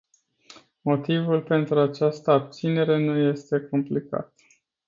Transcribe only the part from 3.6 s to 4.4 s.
complicat.